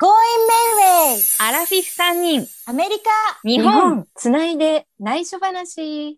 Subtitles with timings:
[0.00, 0.12] Going
[1.10, 1.44] Mayway!
[1.44, 3.10] アラフィフ3人、アメリカ
[3.42, 4.06] 日本。
[4.14, 6.16] つないで内緒話。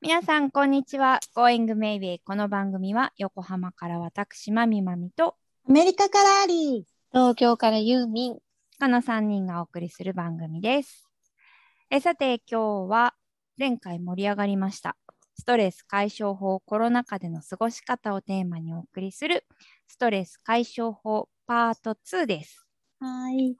[0.00, 1.18] 皆さん、こんにちは。
[1.34, 2.20] Going Mayway。
[2.24, 5.34] この番組は、横浜から私、まみまみと、
[5.68, 8.38] アメリカからアリ東京からユーミン。
[8.78, 11.04] この3人がお送りする番組です。
[11.90, 13.14] えさて、今日は、
[13.58, 14.96] 前回盛り上がりました。
[15.36, 19.44] ストレス解消法コロナ禍での過ごし方をテーマにお送りする、
[19.88, 22.66] ストレス解消法パート2です。
[23.02, 23.04] ー。
[23.04, 23.56] はい。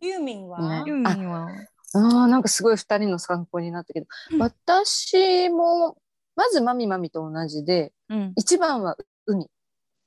[0.00, 1.48] ユーミンは、ねユーミンは、
[1.94, 5.98] ああ、なんかすごい二人の参考になったけど、うん私も、
[6.34, 8.32] まずマミマミと同じで、うん。
[8.34, 9.46] 一番は海。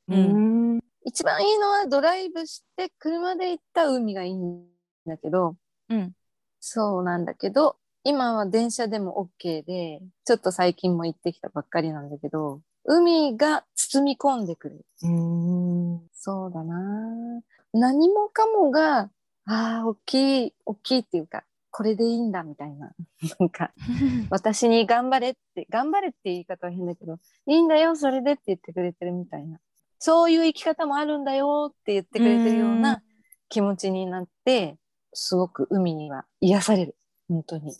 [0.07, 0.77] うん。
[0.77, 0.79] ん。
[1.05, 4.65] 一番いいのはドライブして車で行った海がいいん
[5.05, 5.55] だけど、
[5.89, 6.13] うん。
[6.59, 14.85] そうなんだけど、今は電車でも OK で、ちょっと最近も行ってきたばっかりなんだけど、海が包み込んでくる。
[15.03, 16.01] うん。
[16.13, 17.41] そうだな
[17.73, 19.09] 何もかもが、
[19.45, 22.91] ああ、大きい、大きいっていうか、これでいいんだみたいな。
[23.39, 23.71] なんか、
[24.31, 29.59] 私に頑張れって、頑張れって言い方は変だけど、いいんだよ、それでって言ってくれてるみたいな。
[29.99, 33.03] そういう生き方もあるんだよって言ってくれてるよううんな
[33.49, 34.77] 気持ちになって、
[35.13, 36.95] すごく海には癒される。
[37.27, 37.73] 本当に。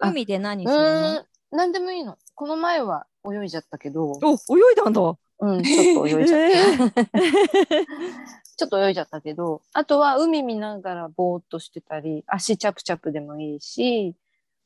[0.00, 0.90] あ海で何うするの？
[0.90, 1.26] ーん、
[1.56, 2.18] なんでもいいの。
[2.34, 5.00] この前は泳いじゃったけど、お、泳いだんだ。
[5.40, 7.04] うん、ちょっと泳いじゃった。
[8.56, 14.14] ちょっと泳いじゃったけど、あとは海見ながらぼーっとしてたり、足チャプチャプでもいいし、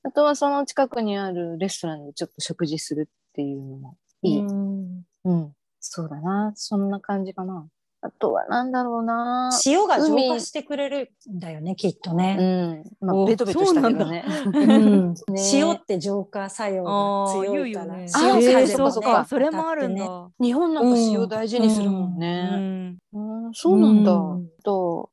[0.03, 4.41] あとはその近くにあるレストランでちょっと食事するっていうのもいい。
[4.41, 6.53] うん、うんそうだな。
[6.55, 7.67] そんな感じかな。
[8.01, 9.51] あとはなんだろうな。
[9.67, 12.35] 塩が浄化してくれるんだよね、きっとうね。
[12.35, 12.85] ん。
[13.01, 14.25] まおあ、ベトベトしたけどね。
[14.55, 15.15] うんね
[15.53, 17.97] 塩って浄化作用が強いから。
[17.97, 20.31] ね塩あーそうかそうかそれもあるんだ。
[20.41, 22.43] 日本なんか塩大事にするもんうね。
[22.57, 22.99] ん。
[23.13, 24.13] うん、そうなんだ。
[24.13, 25.11] うんと、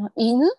[0.00, 0.50] あ犬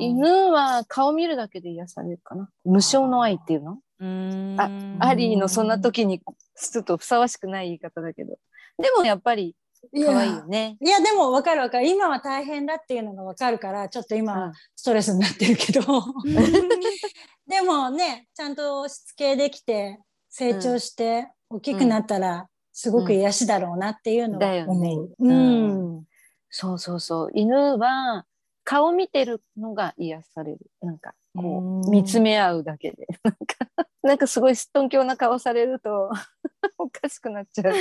[0.00, 2.50] 犬は顔見るだけで癒されるかな。
[2.64, 3.78] 無償の愛っていうの？
[4.00, 4.60] うーん。
[4.60, 8.38] あアリーのそんな時にちょっとふさわしくない言い方だけど。
[8.78, 9.54] でもやっぱりい
[9.92, 10.76] 可愛いやよね。
[10.80, 15.82] いやでも分かる分かる今は大変だっていうのが分かるからちょっと今はストレスになってるけど、
[17.46, 25.04] でもねちゃんとしつけできて成長して大きくなったらすごく癒しだろうなっていうのはだよね思う。
[25.04, 26.04] ううんん。
[26.50, 27.30] そうそうそう。
[27.34, 28.26] 犬は
[28.64, 30.58] 顔見てるのが癒される。
[30.82, 33.06] なんかこうんう見つめ合うだけで。
[33.24, 36.10] なんか、なんかすごいすっとんきょうな顔されると
[36.78, 37.78] おかしくなっちゃうし。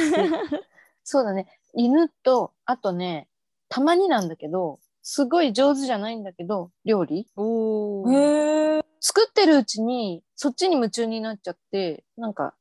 [1.03, 1.47] そうだね。
[1.75, 3.27] 犬と、あとね、
[3.69, 8.11] たまになんだけど、すごい上手じゃないんだけど、料理おー。
[8.11, 12.55] へえ作ってるうちに、そっちに夢中になっちゃって、なんか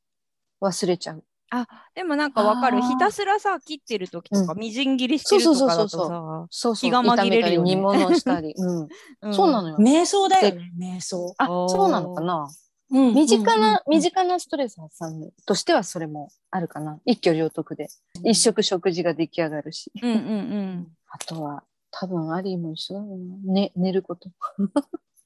[0.61, 1.23] 忘れちゃう。
[1.51, 2.81] あ、でもなんかわかる。
[2.81, 6.91] ひたすらさ、切ってる時とか、うんみじん切りしてるとかだとそうそうそうさ、そうそう。
[6.91, 8.53] 気が紛れるよね煮物したり。
[8.57, 8.87] うん。
[9.21, 9.77] うんそうなのよ。
[9.77, 11.33] 瞑想だよね瞑想。
[11.37, 12.47] あ、そうなのかな？
[12.91, 16.99] うん身近な、うん身近なストレス発散としてはそれもあるかな。
[17.05, 17.87] 一挙両得で。
[18.23, 19.91] 一食食事が出来上がるし。
[20.01, 20.87] うんうんうん。
[21.09, 23.53] あとは、多分アリーも一緒だろうな。
[23.53, 24.29] ね、寝ること。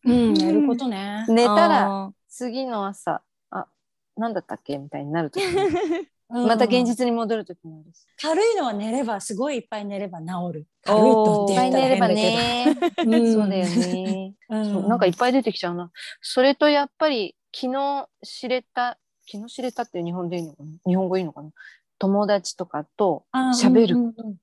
[0.06, 1.26] うん 寝ることね。
[1.28, 3.68] 寝たら、あ次の朝、あ、
[4.16, 6.06] なんだったっけみたいになるときー。
[6.30, 8.06] また現実に戻るときもあるし。
[8.22, 10.68] 軽いのは寝ればすごいいっぱい寝れば治る。
[10.84, 12.20] 軽いとって言ったら変だけど。
[12.20, 12.78] ね。
[13.04, 14.36] うんそうだよね。
[14.50, 15.92] うんなんかいっぱい出てきちゃうな。
[16.22, 18.98] それとやっぱり昨日知れた、
[19.32, 20.70] 昨日知れたって日本でいいのかな？
[20.86, 21.50] 日本語いいのかな？
[21.98, 23.96] 友達とかとあ喋る。
[23.96, 24.36] うんうんうん。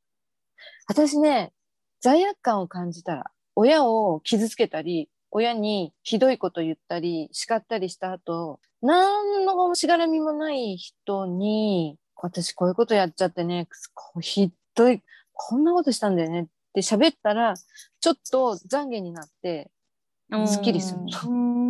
[0.88, 1.52] 私ね、
[2.00, 15.02] 罪悪感を感じたら、親を傷つけたり、親にひどいこと言ったり、叱ったりした後、何のしがらみもない人に、私こういうことやっちゃってね、こうひどい、
[15.32, 17.54] こんなことしたんだよねって喋ったら、
[18.00, 19.70] ちょっと懺悔になって、
[20.30, 20.48] うん。
[20.48, 21.65] すっきりするの。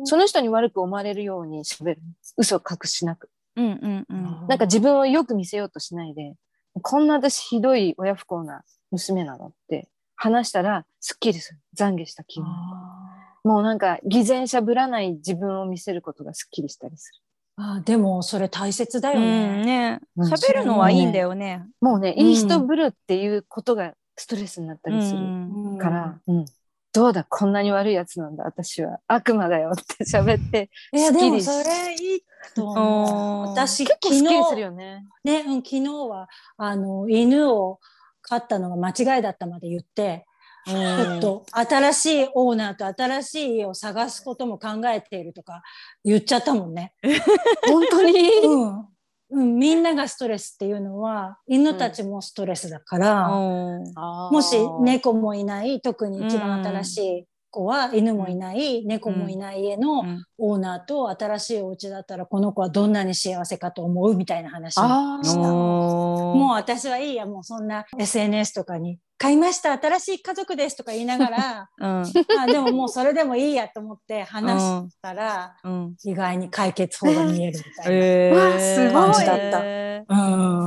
[0.00, 1.98] うんその人に悪く思われるように喋る。
[2.36, 3.28] 嘘を隠しなく。
[3.56, 4.46] うんうんうん。
[4.48, 6.34] なんか自分をよく見せようとしないで、
[6.82, 11.60] こんな私ひどい親不幸な娘なのって話したらすっきりする。
[11.76, 12.48] 懺悔した気分。
[13.44, 17.10] もうなんか偽善者ぶらない自分を見せることがすっきりしたりす
[17.56, 19.64] あーでもそれ大切だうよんね。
[19.64, 20.00] ね。
[20.16, 21.62] うん喋るのはいいんだよね。
[21.64, 21.72] る。
[21.80, 25.22] もうね、うんいい人ぶるっていうことがストレスになったりするう
[25.74, 26.46] んから、うん
[26.92, 28.98] どうだ、こんなに悪いやつなんだ、私は。
[29.06, 32.22] 悪魔だよって喋って、いやでもそれいい
[32.54, 33.48] と思う。
[33.50, 35.06] 私結構昨日すっきりするよね。
[35.22, 37.78] ね、うん、昨日はあの犬を
[38.22, 40.26] 飼ったのが間違いだったまで言って
[40.66, 45.62] ちょっと新しいオーナーと新しい家を探すことも考えているとか
[46.04, 46.92] 言っちゃったもんね。
[47.66, 48.86] 本当に、うん
[49.32, 60.24] うん、みんながストレスっていうのは犬たちもストレスだから、もし猫もいない特に一番新しい子は犬もいない、猫もいない家のうん。
[60.38, 65.38] オーナーと新しいお家だったらこの子はどんなに幸せかと思うみたいな話をあした。
[65.38, 72.04] ももう私はいいやもうそんな SNS とかに「買いました新しい家族です」とか言いながらう、 うん。
[72.38, 77.92] あでももうそれでもいいやと思って話したら、うん、意外に解決法が見えるみたいな。
[77.92, 78.92] えわあすごい。
[78.92, 79.60] 感じだった。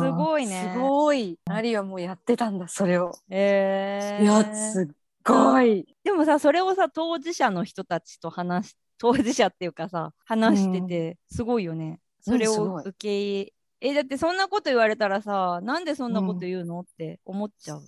[0.06, 0.72] すごいね。
[0.74, 1.40] すごい。
[1.50, 3.12] アリはもうやってたんだ、それを。
[3.30, 4.24] えー。
[4.24, 4.88] いや、すっ
[5.26, 5.86] ごい。
[6.04, 12.00] でもさそれをさ当事者の人たちと話し 当事者っていうかさ話しててすごいよね。
[12.22, 17.82] それをうんすごい受け入れえだってそんなこと言われたらさなんでそんなこと言うの、って思っちゃう？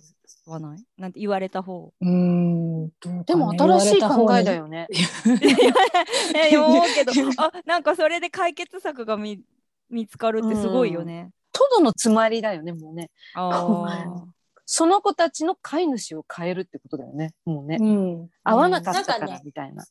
[0.46, 0.84] わない？
[0.98, 1.92] なんて言われた方？
[2.00, 2.88] うん
[3.24, 4.52] でも新しい考えだ。
[4.52, 4.88] よね。
[6.34, 7.12] え 思うけど
[7.42, 9.40] あなんかそれで解決策が見
[9.88, 11.30] 見つかるってすごいよね。
[11.52, 13.10] トドのつまりだよね、もうね。
[13.34, 14.26] あ
[14.66, 17.32] その子たちの飼い主を変えるってことだよね。
[17.44, 17.78] もうね。
[17.80, 19.84] うん、合わなかったからみたいな。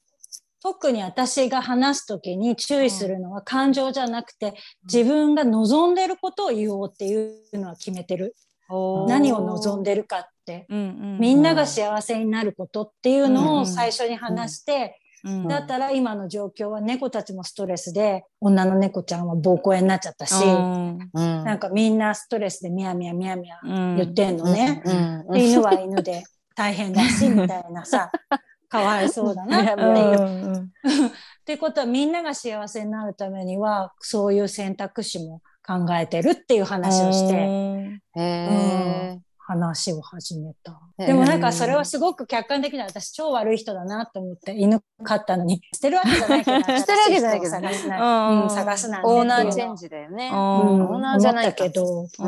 [0.62, 8.36] 特に私が話すときに注意するのは感情じゃなくて、自分が望んでることを言おうっていうのは決めてる。
[8.69, 10.66] ー何を望んでるかって。
[10.69, 10.81] うんう
[11.16, 15.48] んみんなが幸せになることっていうのうんを最初に話して、うん。
[15.48, 21.10] だったら今の状況は猫たちもストレスで、女の猫ちゃんは膀胱炎になっちゃったし、うん。
[21.13, 23.95] うんなんかみんなストレスでミヤミヤミヤミヤうん。
[23.98, 24.81] 言ってんのね。
[24.86, 25.33] うん。
[25.33, 26.24] で犬は犬で
[26.56, 28.12] 大変だし、みたいなさ、
[28.69, 29.86] かわいそうだなってう。
[29.86, 29.98] ん。
[29.98, 31.07] いう。
[31.07, 31.12] っ
[31.45, 39.19] てことはみんなが幸せになるためには、そういう選択肢も考えてるっていう話をして、へえ。
[39.47, 40.81] 話を始めた。
[40.97, 45.62] でもなんかそれはすごく客観的な私超悪い人だなと思って犬飼ったのに。
[45.71, 47.69] 捨てるわけじゃないけど 捨てるわけじゃないけどね。
[47.69, 48.44] 探すな、うん。
[48.44, 50.30] うん、探すなオーナーチェンジ、ジだよね。
[50.33, 52.07] うん、オーナーじゃないけど、うん。
[52.09, 52.27] で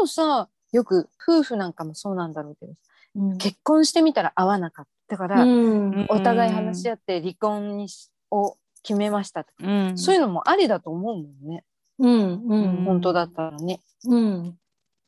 [0.00, 2.72] もさ、よく夫婦なんかもそうなんだろうけど、
[3.16, 3.38] うん。
[3.38, 6.06] 結婚してみたら合わなかったから、うん。
[6.08, 9.98] お互い話し合って離婚にしを決めましたとか、うん。
[9.98, 11.62] そういうのもありだと思うもんね。
[11.98, 12.42] うん。
[12.48, 12.84] うん。
[12.86, 13.82] 本当だったらね。
[14.06, 14.58] うん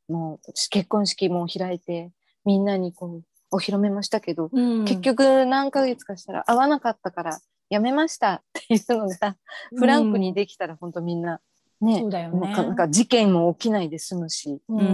[0.08, 2.10] もう結婚式も開いて、
[2.44, 4.84] みんなにこう、お披露目もしたけど、うん。
[4.84, 7.38] 結局何ヶ月かしたら合わなかったから
[7.70, 9.36] やめましたっていうのが
[9.76, 11.40] フランクにできたら本当みんな
[11.80, 12.52] ねそうだよね。
[12.52, 14.84] なんか事件も起きないで済むしううん。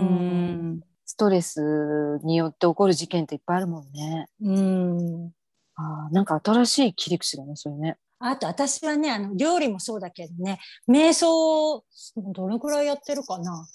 [0.76, 4.28] んストレスによって起こる事件っていっぱいあるもんね。
[4.40, 5.31] うん。
[5.76, 7.99] あーなんか新しい切り口だねそれね。
[8.20, 11.84] あと私はねあの料理もそうだけどね瞑想を
[12.32, 13.67] どのくらいやってるかな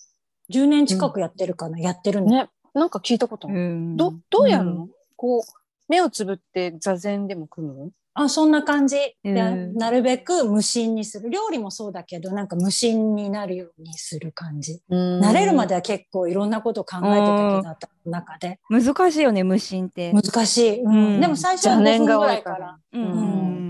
[0.51, 2.49] 10年近くやってるかな、やってるの、ね。
[2.73, 3.59] なんか聞いたことある。
[3.59, 3.97] うん。
[3.97, 5.41] どどうやるの、こう
[5.87, 7.75] 目をつぶって座禅でも組む？
[7.75, 8.97] のあそんな感じ。
[8.97, 9.73] で、うん。
[9.75, 11.29] なるべく無心にする。
[11.29, 17.69] 料理もそうだけどなんか無心になるようにする感じ、慣慣れるまでは結構いろんなこと考えてたけど頭
[18.05, 18.59] の中で。
[18.69, 20.11] 難しいよね無心って。
[20.11, 20.93] 難しい、うん。
[21.15, 21.21] うん。
[21.21, 23.01] でも最初は5分ぐらいからうん。
[23.01, 23.05] う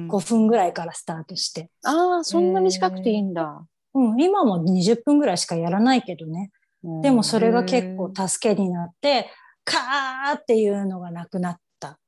[0.05, 0.07] ん。
[0.09, 3.65] 5分ぐらいからスタートして、ああそんな短くていいんだ。
[3.93, 6.51] うん、今も20分ぐらいしかやらないけどね。
[6.53, 9.29] うんでもそれが結構助けになって
[9.63, 11.99] カーっていうのがなくなった、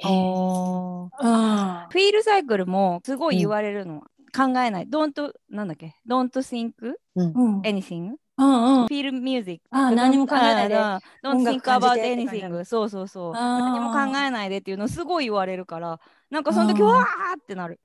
[0.00, 4.02] フィールサイクルもすごい言われるの。
[4.36, 4.88] 考えない。
[4.88, 6.72] don't なんだっけ ?don't think
[7.14, 8.14] うんうん、anything?
[8.36, 9.62] うんうん feel music.
[9.70, 12.64] あー何も考えないであー don't 音 think about anything？
[12.64, 13.32] そうそうそう。
[13.34, 16.00] あー何も考えないでっていうのすごい言われるから、
[16.30, 17.80] なんかその時あーわーってなる。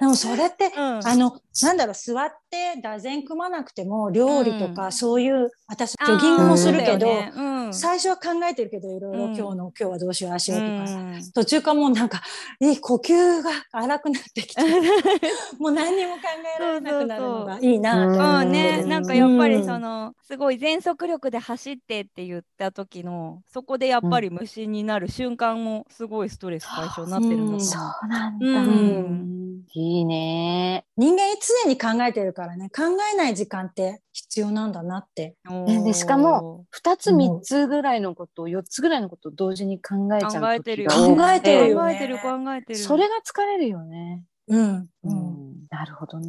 [0.00, 2.30] でもそれって、うんあのなんだろう座っ
[2.74, 4.92] て座禅組まなくても料理とか、うん。
[4.92, 7.32] そういう私ジョギングもするけど、ね。
[7.34, 7.74] うん。
[7.74, 9.36] 最初は考えてるけどいろいろうん。
[9.36, 11.32] 今日の、今日はどうしようああしようとかさ、うん。
[11.32, 12.22] 途中からもうなんか
[12.60, 14.62] いい呼吸が荒くなってきて
[15.58, 16.20] もう何にも考
[16.58, 18.46] えられなくなるのがいいなと思って。
[18.46, 18.52] うん。
[18.52, 18.88] ね、うん。
[18.88, 28.46] なんかやっぱりその、すごい全速力で走ってって言った時のそこでやっぱり無心になる瞬間もすごいストレス解消になってるんだと思うそうなんだ。
[28.46, 29.36] うん。
[29.72, 30.86] いいね。
[30.96, 31.24] 人間
[31.64, 35.34] 常に考えてるからね考えない時間って必要なんだなって
[35.66, 44.22] ねでしかも二つ三つぐらいのことを四つぐらいのことを同時に考えちゃう考えてる考えてる考えてる考えてるそれが疲れるよね。
[44.48, 46.28] うん、ううんん、なるほどね。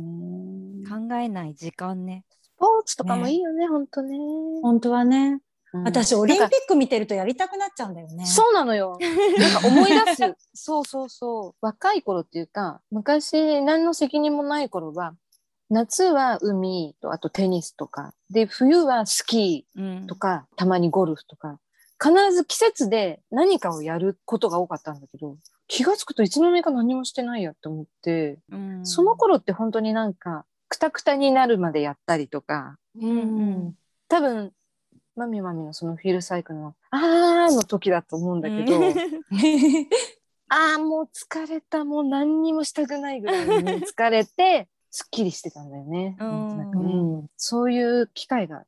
[0.90, 4.18] 考えない時間ねスポーツとかもいいよね、本当ね。
[4.64, 5.42] 本当はね
[5.74, 8.98] うん私オリンピック見てるとやりたくなっちゃうんだよねそうなのよ。
[9.38, 10.36] なんか思い出す。
[10.54, 11.56] そうそうそう。
[11.62, 15.14] 若い頃っていうか、昔何の責任もない頃は、
[15.70, 19.84] 夏は海と、あとテニスとか、で、冬はスキうん。
[19.84, 21.60] ーとか、たまにゴルフとか、
[22.02, 28.86] 必ず季節で何かをやることが多かったんだけど、気がつくといつの間にか何もしてないやって思って、うん。
[28.86, 33.76] その頃って本当になんか、くたくたになるまでやったりとか、うん
[34.08, 34.54] 多分、
[35.16, 38.76] マミマミのそのフィールサイクルの、あーの時だと思うんだけど、
[40.50, 46.18] あーもう疲れた、もう何にもしたくないぐらいに疲れて、すっきりしてたんだよね。
[46.20, 48.64] うんなんかうんそういう機会が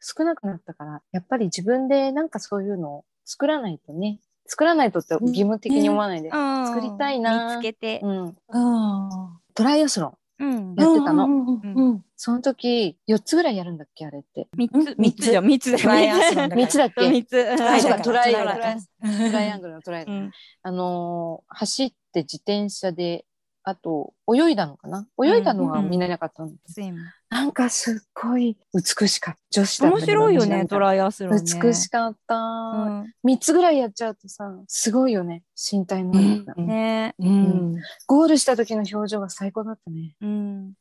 [0.00, 8.00] 少なくなったから、やっぱり自分でなんかそういうのを作らないとね、作らないとって義務的に思わないで、うん作りたいな見つけて。
[8.02, 10.14] うん、あトライアスロン。
[10.40, 10.74] うん。
[10.74, 14.48] やってたのうんうんうんその時、4つぐらいやるんだっけあれって。
[14.56, 15.82] 三つ、うん三つじゃん、三つだよ。
[15.82, 17.10] トライアスロンだから 3つだっけ？
[17.10, 17.56] 三つ。
[18.02, 18.26] トラ
[19.44, 20.14] イアングルのトライアングル。
[20.14, 20.30] うん。
[20.62, 23.26] あのー走って自転車で、
[23.66, 25.06] あと、泳いだのかな？
[25.22, 26.98] 泳いだのが見れなかったんだけど、スイム
[27.30, 29.40] なんかすっごい美しかった。
[29.50, 31.42] 女子だった面白いよね、トライアスロンね。
[31.62, 32.36] 美しかった。
[32.36, 35.42] うん3つぐらいやっちゃうとさ、すごいよね。
[35.56, 36.54] 身体能力が。
[36.58, 40.14] うんねうんゴールした時の表情が最高だったね。
[40.20, 40.72] うん。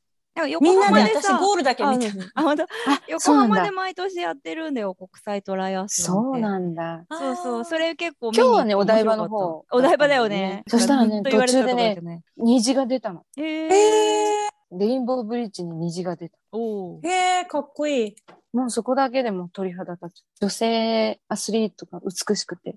[0.62, 2.32] みんな浜で私ゴールだけ見てる。
[2.34, 2.64] あ、本当？
[2.64, 2.68] あ、
[3.08, 3.72] 横浜で。
[3.72, 6.40] 毎年やってるんだよ、国際トライアスロンって。
[6.40, 7.06] そうなんだ。
[7.12, 10.64] そうそう、それ結構今日はねお台場の方お台場だよね。
[10.68, 13.26] そしたらねずっと言われてた途中でね虹が出たの。
[13.38, 14.50] へええ。
[14.76, 16.38] レインボーブリッジに虹が出た。
[16.52, 18.16] おー、えー、かっこいい。
[18.54, 20.24] もうそこだけでも鳥肌立つ。
[20.42, 22.76] 女性アスリートが美しくて。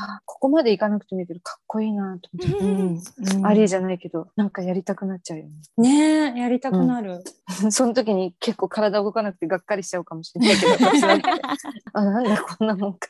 [0.00, 3.46] あここまで行かなくてもいいけど、かっこいいなと思って。
[3.46, 5.50] アリーじゃないけど、なんかやりたくなっちゃうよね。
[5.76, 7.24] ねえ、やりたくなる。
[7.72, 10.90] その時に結構体動かなくてがっかりしちゃうかもしれないけど、
[11.94, 13.08] あ、なんだこんなもんか。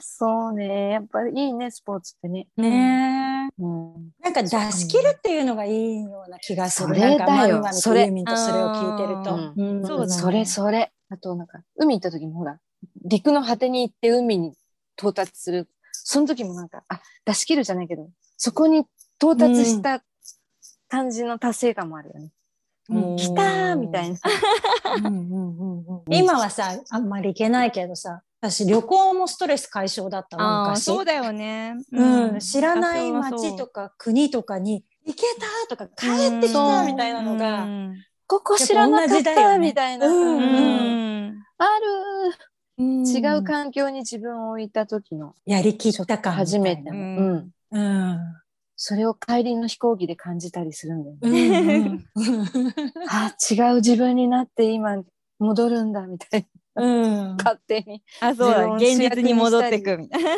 [0.00, 0.92] そうね。
[0.92, 2.48] やっぱりいいね、スポーツってね。
[2.56, 3.62] ねえ。
[3.62, 4.12] うん。
[4.22, 6.88] なんか出し切るっていうのがいいような気がする。
[6.88, 9.34] それだよそれそれを聞いてると。
[9.34, 10.90] ううんそうだねそれそれ。
[11.10, 12.58] あとなんか、海行った時もほら、
[13.04, 14.54] 陸の果てに行って海に
[14.98, 15.68] 到達する。
[15.92, 18.84] その時もなんか、あ、出し切るじゃないけど、そこに
[19.20, 20.02] 到達した
[20.88, 22.30] 感じの達成感もあるよね。
[22.88, 24.18] うん来たーみたいな。
[24.96, 30.84] うんうんうんうん今はさ、あんまり行けないけどさ、私旅行もストレス解消だったの昔。
[30.84, 31.74] そうだよね。
[31.90, 35.22] うん、知らない私街とか国とかに行け
[35.68, 37.94] たとか帰ってきたみたいなのが、うん
[38.28, 40.06] ここ知らなかったねみたいな。
[40.08, 41.86] うんある
[42.26, 42.32] うん
[42.78, 46.92] 違う環境に自分を置いた時のやりきった感初めての。
[46.92, 47.50] うん。
[47.70, 48.18] うん
[48.78, 51.78] それを帰りの飛行機で感じたりするんだようね。
[51.88, 52.04] ん
[53.08, 55.02] あ、違う自分になって今
[55.38, 57.36] 戻るんだみたいうんな。
[57.38, 58.02] 勝手に。
[58.20, 58.74] あ、そうだ。
[58.74, 60.28] 現実に戻ってくみたいな。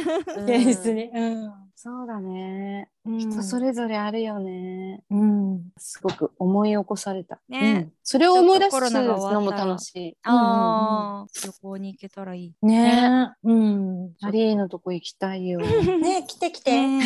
[0.45, 1.11] 現実に。
[1.13, 2.91] うんそうだね。
[3.07, 5.05] うん人それぞれあるよね。
[5.11, 7.41] うんすごく思い起こされた。
[7.49, 10.17] ねうんそれを思い出すのも楽しい。
[10.25, 12.67] ああ、旅行に行けたらいい。
[12.67, 15.61] ねうんアリーのとこ行きたいよ。
[15.61, 16.85] ね来て来て。
[16.85, 17.01] ね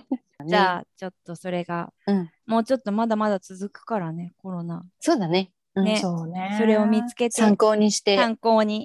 [0.46, 4.86] じゃあ、ちょっとそれが、うんもうちょっとまだまだ続くからね、コロナ。
[5.00, 5.52] そうだね。
[5.78, 6.56] うんねそうね。
[6.58, 8.16] それを見つけて、参考にして。
[8.16, 8.84] 参考に、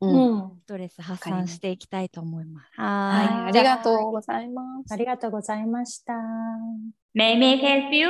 [0.00, 0.60] う うんん。
[0.62, 2.70] ストレス発散していきたいと思います。
[2.80, 4.92] はい、はありがとうございます。
[4.92, 6.14] ありがとうございました。
[7.14, 8.08] May May help you?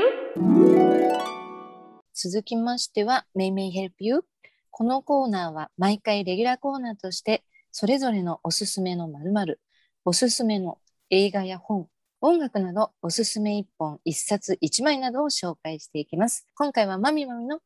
[2.14, 4.24] 続きましては、めいめい Help You?
[4.70, 9.60] このコーナーは毎回レギュラーコーナーとして、それぞれのおすすめの〇〇、
[10.04, 10.78] おすすめの
[11.10, 11.88] 映画や本、
[12.20, 16.46] 音楽などおすすめ一本、一冊、一枚などを紹介していきます。
[16.54, 17.60] 今回はまみまみの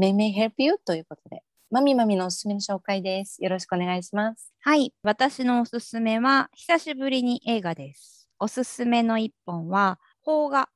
[0.00, 3.44] めいめい Help You ということで、まみまみのおすすめの紹介です。
[3.44, 4.50] よろしくお願いします。
[4.62, 4.94] はい。
[5.02, 8.26] 私のおすすめは、久しぶりに映画です。
[8.38, 10.70] おすすめの一本は、邦画。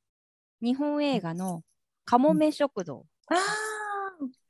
[0.60, 1.62] 日本映画の
[2.04, 3.06] かもめ食堂。
[3.28, 3.34] あ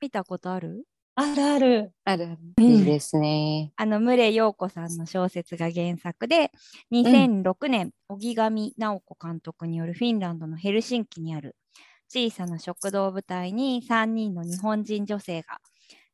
[0.01, 0.83] 見たことある？
[1.15, 1.93] あ、あるある。
[2.05, 2.39] あるある。
[2.59, 3.71] うんいいですね。
[3.77, 6.51] あの、牟礼陽子さんの小説が原作で、
[6.91, 11.55] 2006年、荻上直子監督によるフィンランドのヘルシンキにある
[12.15, 15.59] 小さな食堂を舞台に3人の日本人女性が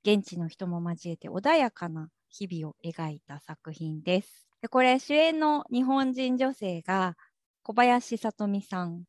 [0.03, 4.49] 現地の人も交えて穏やかな日々を描いた作品です。
[4.63, 7.17] でこれ主演の日本人女性が
[7.63, 9.03] 小林聡美さん、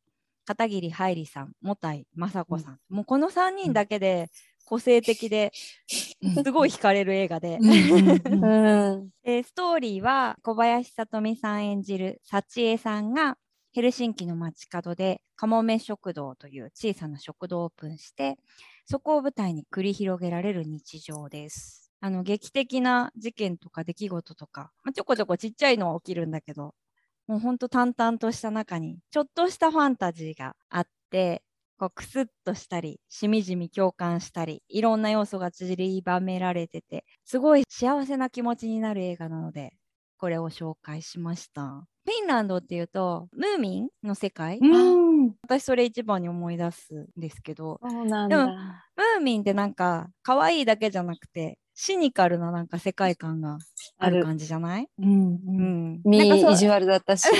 [0.44, 4.28] 片桐はいりさん、もたいまさこさん、もうこの3人だけで
[4.66, 5.50] 個性的で
[6.44, 8.44] すごい惹かれる映画で、うんうん
[8.92, 9.10] うん。
[9.22, 13.38] でストーリーは小林聡美さん演じる幸恵さんが
[13.72, 18.36] ヘルシンキの街角でかもめ食堂という小さな食堂をオープンして
[18.86, 21.90] そこを舞台に繰り広げられる日常です。
[22.00, 26.74] あの劇的な事件とか出来事とか、まあ、ちょこちょこちっちゃいのは起きるんだけど
[27.28, 31.42] もうほんと淡々とした中にちょっとしたファンタジーがあって
[31.78, 39.74] こうクスッとしたりしみじみ共感したりいろんな要素が散りばめられててすごい幸せな気持ちになる映画なので
[40.18, 41.91] これを紹介しました。
[42.04, 44.66] フィンランドっていうとムーミンの世界、う
[45.26, 45.34] ん。
[45.42, 48.06] 私それ一番に思い出すんですけどでも
[48.46, 48.46] だ。
[48.96, 53.58] ムーミンってなんか可愛いだけじゃなくてシニカルななんか世界観が
[53.98, 54.88] ある感じじゃない？
[54.98, 55.40] うん。
[55.46, 55.62] う
[55.96, 57.26] ん、みなん意地悪だったし。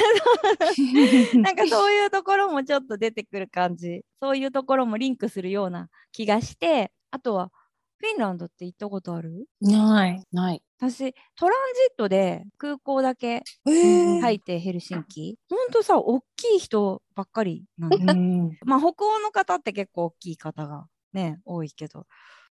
[1.43, 7.51] なんかそういうところもちょっと出てくる感じそういうところもリンクするような気がしてあとは
[7.99, 9.47] フィンランドって行ったことある？
[9.61, 10.23] ない。
[10.33, 10.63] ない。
[10.83, 14.21] 私トランジットで空港だけえー。
[14.21, 15.39] 入ってヘルシンキ。
[15.49, 18.59] ほんとさ大きい人ばっかりなんだうん。
[18.65, 22.07] まあ北欧の方って結構大きい方がね多いけど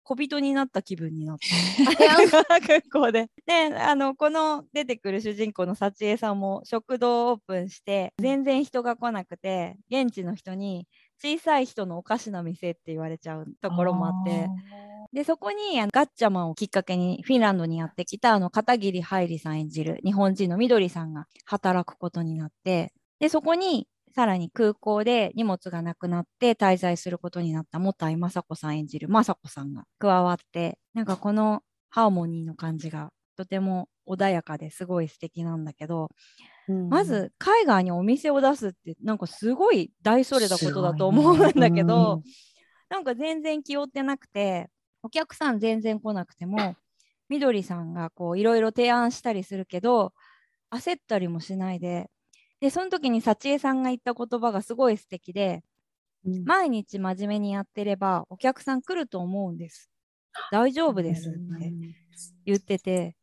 [0.03, 3.29] 小人になった気分になった 空港で。
[3.47, 10.87] であのこの出てくる主人公の幸恵さんも食堂をオープンして全然人が来なくて現地の人に
[11.21, 14.47] 小さい人のおかしな店って言われちゃうところもあって。
[15.11, 22.93] でそこにあのガッチャマンをきっかけにフィンランドにやってきたあの片桐はいりさん演じる日本人のみどりさんが働くことになって。
[23.19, 36.09] でそこにさらに空港で荷物がなくなって滞在することになった元井雅子さん演じる雅子さんが加わってなんかこのハーモニーの感じがとても穏やかですごい素敵なんだけど、
[36.89, 42.21] まず海外にお店を出すってなんかすごい大それたことだと思うんだけど、
[42.89, 44.67] なんか全然気負ってなくて
[45.03, 46.75] お客さん全然来なくても
[47.29, 50.11] みどりさんがこういろいろ提案したりするけど
[50.69, 52.09] 焦ったりもしないで
[52.59, 55.63] でその時に幸恵さんが言った言葉がすごい素敵で
[56.25, 56.43] うん。
[56.43, 59.89] 毎日真面目にやってればお客さん来ると思うんです。
[60.51, 61.73] 大丈夫ですって
[62.45, 63.15] 言ってて、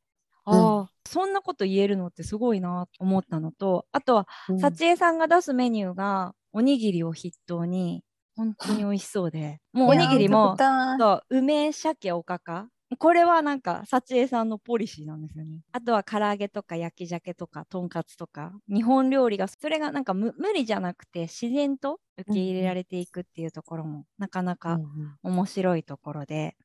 [0.47, 4.61] ああそんなこと言えるのってすごいなと思ったのとあとはうん。
[4.61, 8.03] 幸恵さんが出すメニューがおにぎりを筆頭に
[8.37, 9.61] 本当に美味しそうで。
[9.73, 12.69] もうおにぎりもそう梅鮭おかか。
[12.99, 15.61] これはなんか幸恵さんのポリシーなんですよね。
[15.73, 18.53] あとは唐揚げとか焼き鮭とかとんかつとか。
[18.69, 25.35] 日本料理がそれがなんか無無理じゃなくて自然と受け入れられていくっていうところもなかなかうんうん。
[25.35, 26.57] 面白いところで。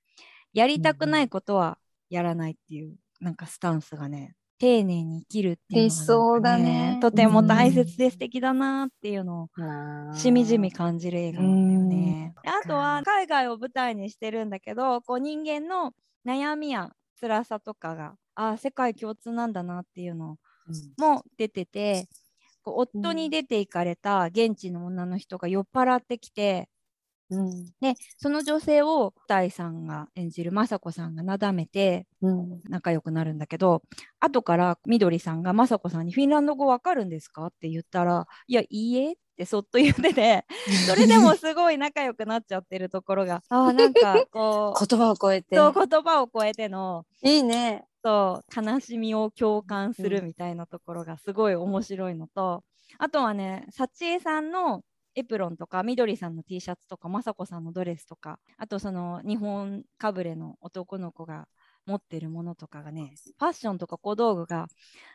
[0.53, 1.77] やりたくないことは
[2.09, 6.99] やらないっていうなんかスタンスがね丁寧に生きるっていうのがなんか理想だね。
[7.01, 12.33] とても大切で素敵だなっていうのをしみじみ感じる映画なんだよね。
[12.43, 12.49] うん。
[12.49, 15.93] あとは海外を舞台にしてるんだけどこう人間の
[16.25, 20.37] 悩みや辛さとかがあ世界共通なんだなっていうの
[20.97, 22.07] も出てて
[22.63, 26.69] こう夫に出て行かれた現地の女の人が酔っ払ってきて、
[27.31, 33.81] うんでその女性を大さんが演じる雅子さんがなだめてうん仲良くなるんだけど
[34.19, 40.45] 後からみどりさんが雅子さんに「フィンランド語わかるんですか?」って言ったら「いやいいえ」ってそっと言ってて
[40.87, 47.85] それでもすごい仲良くなっちゃってるところがあーなんかこう言葉を超えてそう言葉を超えてのいいね。
[48.03, 52.63] そう悲しみを共感すうんるみたいなところがすごい面白いのと、
[52.97, 54.81] あとはね幸恵さんの
[55.15, 61.47] エプロンとかみどりさんの T シャツとか雅子さんのドレスとかあとその日本かぶれの男の子が
[61.85, 64.67] 持ってるものとかがねファッションとか小道具が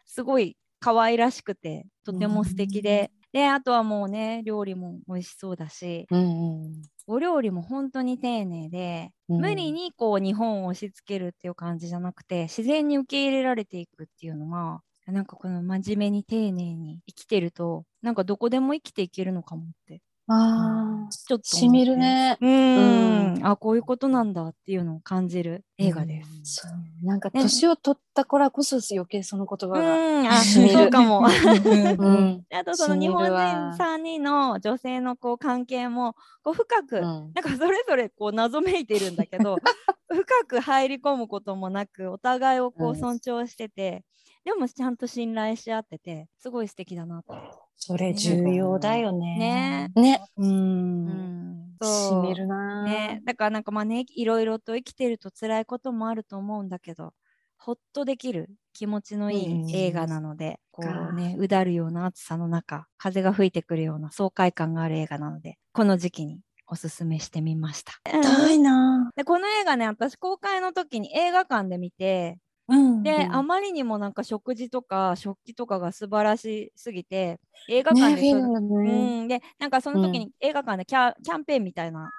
[0.05, 6.83] すごい可愛らしくてとても素敵で、であとはもうね料理も美味しそうだしうんうん。
[7.09, 9.41] お料理も本当に丁寧で、うん。
[9.41, 22.37] 無理にこう日本を押し付けるっていう感じじゃなくて自然に受け入れられていくっていうのはなんかこの真面目に丁寧に生きてるとなんかどこでも生きていけるのかもってああ、ちょっとしみるね。
[22.41, 23.37] うーん。
[23.37, 23.47] うん。
[23.47, 26.63] あこういうことなんだっていうのを感じる映画です。
[26.63, 27.07] そう。
[27.07, 27.43] なんかね。
[27.43, 30.23] 年を取ったからこそ余計その言う葉が。
[30.23, 30.29] ん。
[30.29, 30.73] あしみる。
[30.73, 31.21] そうかも。
[31.21, 32.45] うん。
[32.53, 37.03] あとその日本わ人3人の女性のこう関係もこう深く、うん。
[37.03, 39.57] なんかそれぞれこう謎めいてるんだけど
[40.09, 42.97] 深く入り込むこともなくお互いをこううん。
[42.97, 44.05] 尊重してて、
[44.45, 47.29] でもちゃんと信頼し合っててすごい素敵だなって。
[47.77, 49.91] それ重要だよね。
[49.95, 50.47] ねね、う。
[50.47, 52.85] うんそうみるな。
[52.85, 57.13] ね、だからなんかまあねいろいろと生きてると辛いこともあると思うんだけど
[57.59, 67.93] ほっとできる気持ちのいうんい映画なので、こかうねうだるような暑さの中風が吹いてくるような爽快感がある映画なのでこの時期におすすめしてみました。
[68.07, 69.11] 痛いな。
[69.17, 73.35] でこの映画ね私公開の時に映画館で見てうんで、うん。
[73.35, 78.41] あまりにもなんか食事とか食器とかが素晴らしすぎて映画ね、館でね。
[78.41, 82.11] うん、でなんかその時に映画館でキャ,、キャンペーンみたいな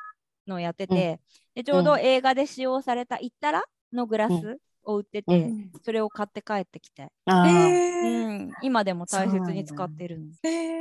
[0.47, 1.19] のをやってて、
[1.55, 5.71] でちょうど映画で使用されたイッタラのグラスを売ってて、うん。
[5.83, 7.47] それを買って帰ってきて、あー。
[7.47, 10.25] えうん、今でも大切に使ってるの。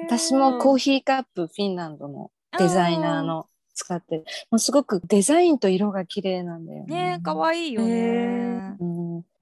[0.07, 4.25] 私もコーヒーカップフィンランドのデザイナーの使ってる。
[4.51, 7.17] もうすごくデザインと色が綺麗なんだよね。
[7.17, 8.77] ね可愛いよね。
[8.81, 8.96] うん、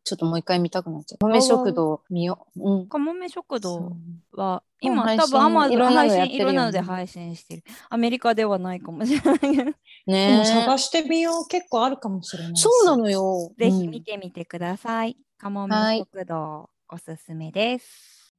[0.05, 1.25] ちょっともう一回見たくなっちゃう。
[1.27, 2.71] 豆食堂見よう。
[2.73, 2.89] うん。
[2.89, 3.97] かもめ食堂
[4.33, 7.65] は今多分アマゾン配信いろんなので配信してる。
[7.89, 9.73] アメリカではないかもしれないけど、でも
[10.07, 11.49] ね探してみよう。
[11.49, 12.61] 結構あるかもしれないし。
[12.61, 13.51] そうなのよ。
[13.59, 15.17] ぜひうん見てみてください。
[15.39, 18.35] かもめはい食堂おすすめです。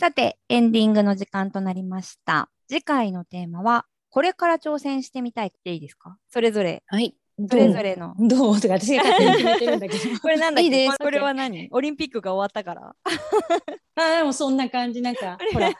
[0.00, 2.48] さて、エンディングの時間となりました。
[2.68, 6.18] 次回のテーマは、これから挑戦してみたいっていいですか？
[6.28, 7.16] それぞれ、はい。
[7.48, 8.14] それぞれの。
[8.18, 8.60] どう？
[8.60, 10.04] とか私が勝手に決めてるんだけど。
[10.20, 10.64] これなんだっけ？
[10.64, 10.98] いいです。
[10.98, 11.68] これは何？
[11.72, 12.94] オリンピックが終わったから。
[13.96, 15.00] あでもそんな感じ。
[15.00, 15.72] なんか、 ほら、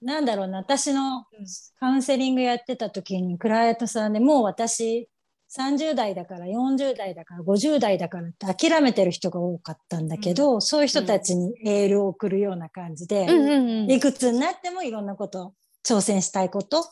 [0.00, 1.24] なんだろうな、私の
[1.80, 5.08] カウンセリングやってた時に、クライアントさんでもう私、
[5.56, 13.90] 30代だから40代だから50代だからって諦めてる人が多かったんだけど、そういう人たちにエールを送るような感じで、うんうんうん。
[13.90, 15.52] いくつになってもいろんなこと、
[15.86, 16.86] 挑戦したいこと、うん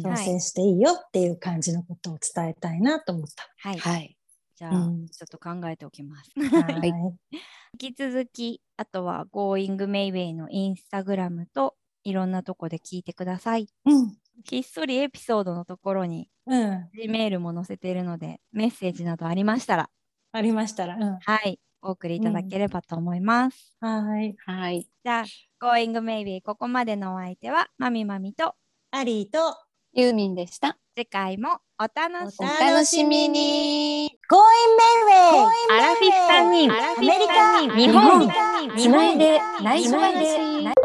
[0.00, 3.46] 挑戦していいよっていう感じのことを伝えたいなと思った。
[3.58, 3.78] はい。
[3.78, 4.16] はい。
[4.56, 6.30] じゃあ、うんちょっと考えておきます。
[6.38, 6.92] はい
[7.80, 13.68] 引き続き、あとは Going Mayway のインスタグラムといろんなとこで聞いてください。
[13.84, 14.16] うん。
[14.44, 16.88] ひっそりエピソードのところにうん。
[16.94, 19.90] G メールも載せているので、メッセージなどありましたら、
[20.32, 20.96] ありましたら。
[20.96, 21.18] うん。
[21.18, 23.76] はい、お送りいただければと思います。
[23.80, 24.36] はい。
[24.46, 24.88] はい。
[25.04, 25.24] じゃあ、
[25.60, 28.54] Going Maybe ここまでのお相手は、まみまみと、
[28.92, 29.56] アリーと、
[29.92, 30.78] ユーミンでした。
[30.96, 32.46] 次回もお楽しみ。
[32.46, 34.10] 楽しみに。
[34.30, 34.38] Going
[35.10, 35.74] Mayway!
[35.74, 40.81] アラフィフ3人、アメリカ日本、日本つないで内緒話。